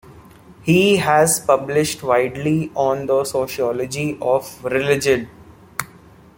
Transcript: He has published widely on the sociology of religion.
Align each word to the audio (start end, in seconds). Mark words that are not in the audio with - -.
He 0.63 0.97
has 0.97 1.39
published 1.39 2.01
widely 2.01 2.71
on 2.73 3.05
the 3.05 3.23
sociology 3.23 4.17
of 4.19 4.63
religion. 4.65 5.29